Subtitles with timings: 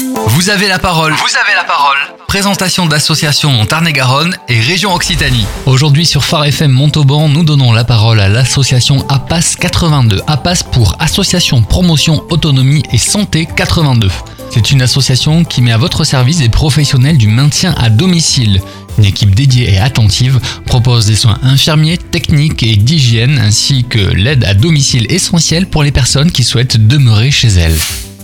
[0.00, 1.12] Vous avez la parole.
[1.12, 1.96] Vous avez la parole.
[2.28, 5.44] Présentation d'associations en Tarn-et-Garonne et région Occitanie.
[5.66, 10.22] Aujourd'hui sur Phare FM Montauban, nous donnons la parole à l'association APAS 82.
[10.28, 14.08] APAS pour Association Promotion Autonomie et Santé 82.
[14.50, 18.60] C'est une association qui met à votre service des professionnels du maintien à domicile.
[18.98, 24.44] Une équipe dédiée et attentive propose des soins infirmiers, techniques et d'hygiène ainsi que l'aide
[24.44, 27.78] à domicile essentielle pour les personnes qui souhaitent demeurer chez elles.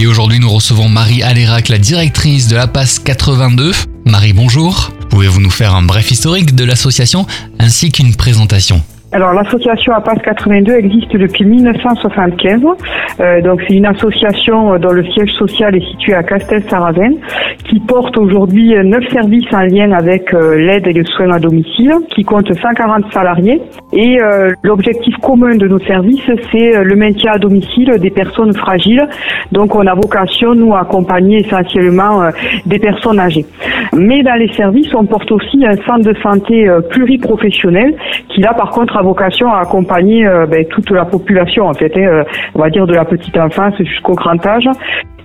[0.00, 3.72] Et aujourd'hui, nous recevons Marie Alérac, la directrice de la PAS 82.
[4.04, 4.92] Marie, bonjour.
[5.10, 7.26] Pouvez-vous nous faire un bref historique de l'association
[7.58, 8.84] ainsi qu'une présentation?
[9.10, 12.60] Alors l'association APAS 82 existe depuis 1975.
[13.20, 17.16] Euh, donc c'est une association dont le siège social est situé à Castel-Sarazen,
[17.64, 21.94] qui porte aujourd'hui neuf services en lien avec euh, l'aide et le soin à domicile,
[22.14, 23.62] qui compte 140 salariés.
[23.94, 29.08] Et euh, l'objectif commun de nos services, c'est le maintien à domicile des personnes fragiles.
[29.52, 32.28] Donc on a vocation, nous, à accompagner essentiellement
[32.66, 33.46] des personnes âgées.
[33.94, 37.94] Mais dans les services, on porte aussi un centre de santé pluriprofessionnel
[38.28, 42.06] qui là, par contre, vocation à accompagner euh, ben, toute la population, en fait, hein,
[42.06, 44.68] euh, on va dire de la petite enfance jusqu'au grand âge.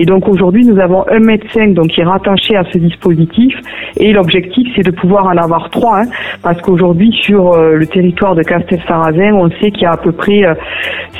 [0.00, 3.52] Et donc aujourd'hui, nous avons un médecin donc qui est rattaché à ce dispositif.
[3.96, 6.06] Et l'objectif, c'est de pouvoir en avoir trois, hein,
[6.40, 10.12] parce qu'aujourd'hui, sur euh, le territoire de Castel-Sarrazin, on sait qu'il y a à peu
[10.12, 10.44] près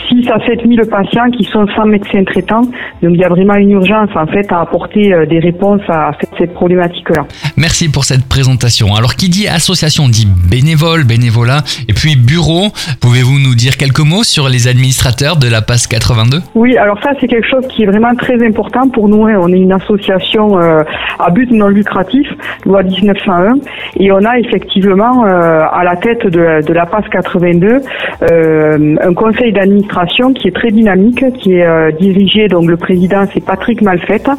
[0.09, 2.63] 6 à 7 000 patients qui sont sans médecin traitant.
[3.03, 6.55] Donc il y a vraiment une urgence en fait à apporter des réponses à cette
[6.55, 7.27] problématique-là.
[7.57, 8.95] Merci pour cette présentation.
[8.95, 12.69] Alors qui dit association dit bénévole, bénévolat, et puis bureau.
[13.01, 17.11] Pouvez-vous nous dire quelques mots sur les administrateurs de la PAS 82 Oui, alors ça
[17.21, 19.27] c'est quelque chose qui est vraiment très important pour nous.
[19.27, 19.39] Hein.
[19.41, 20.83] On est une association euh,
[21.19, 22.29] à but non lucratif,
[22.65, 23.55] loi 1901,
[23.99, 27.81] et on a effectivement euh, à la tête de, la PAS 82
[28.31, 33.45] euh, un conseil d'administration qui est très dynamique, qui est dirigé, donc le président c'est
[33.45, 34.31] Patrick Malfette.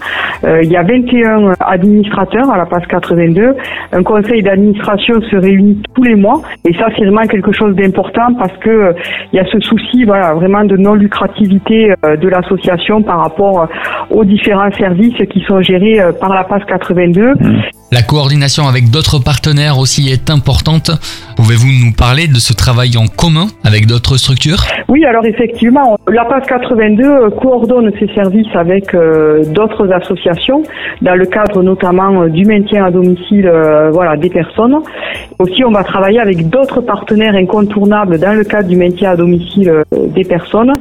[0.44, 3.56] il y a 21 administrateurs à la PAS 82.
[3.92, 8.34] Un conseil d'administration se réunit tous les mois, et ça c'est vraiment quelque chose d'important
[8.38, 8.94] parce que
[9.34, 13.68] il y a ce souci, voilà, vraiment de non lucrativité de l'association par rapport
[14.09, 17.33] aux différents services qui sont gérés par la PAS 82.
[17.92, 20.92] La coordination avec d'autres partenaires aussi est importante.
[21.36, 24.61] Pouvez-vous nous parler de ce travail en commun avec d'autres structures?
[24.88, 28.95] Oui, alors effectivement, la PAS 82 coordonne ses services avec
[29.54, 30.61] d'autres associations
[31.02, 33.52] dans le cadre notamment du maintien à domicile
[33.92, 34.77] voilà, des personnes.
[35.39, 39.70] Aussi, on va travailler avec d'autres partenaires incontournables dans le cadre du maintien à domicile
[39.70, 40.73] euh, des personnes,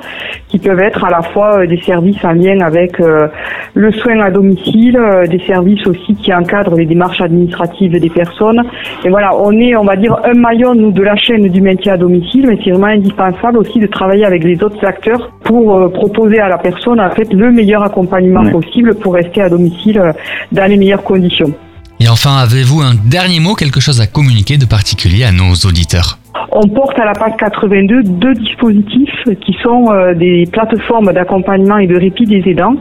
[0.48, 3.28] qui peuvent être à la fois euh, des services en lien avec euh,
[3.74, 4.98] le soin à domicile,
[5.30, 8.60] des services aussi qui encadrent les démarches administratives des personnes.
[9.04, 11.94] Et voilà, on est, on va dire, un maillon nous, de la chaîne du maintien
[11.94, 16.40] à domicile, mais c'est vraiment indispensable aussi de travailler avec les autres acteurs pour proposer
[16.40, 20.02] à la personne en fait le meilleur accompagnement possible pour rester à domicile
[20.50, 21.52] dans les meilleures conditions.
[22.00, 26.18] Et enfin, avez-vous un dernier mot, quelque chose à communiquer de particulier à nos auditeurs?
[26.52, 31.86] On porte à la PAS 82 deux dispositifs qui sont euh, des plateformes d'accompagnement et
[31.86, 32.74] de répit des aidants,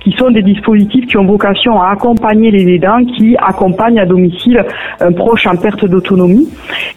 [0.00, 4.64] qui sont des dispositifs qui ont vocation à accompagner les aidants qui accompagnent à domicile
[5.00, 6.48] un proche en perte d'autonomie.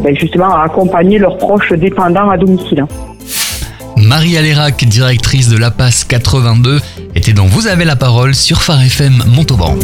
[0.02, 2.84] ben justement à accompagner leurs proches dépendants à domicile.
[3.96, 6.80] Marie Alérac, directrice de la PAS 82,
[7.14, 9.74] était dans Vous avez la parole sur Phare FM Montauban.